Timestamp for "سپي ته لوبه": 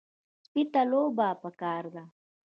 0.45-1.27